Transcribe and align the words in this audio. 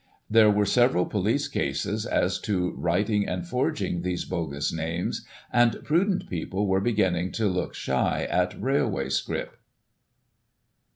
273 0.33 0.41
There 0.41 0.57
were 0.57 0.65
several 0.65 1.05
police 1.05 1.47
cases 1.47 2.07
as 2.07 2.39
to 2.39 2.71
writing 2.71 3.27
and 3.27 3.45
forging 3.47 4.01
these 4.01 4.25
bogus 4.25 4.73
names, 4.73 5.23
and 5.53 5.77
prudent 5.83 6.27
people 6.27 6.65
were 6.65 6.81
beginning 6.81 7.31
to 7.33 7.45
look 7.45 7.75
shy 7.75 8.27
at 8.27 8.59
railway 8.59 9.09
scrip. 9.09 9.57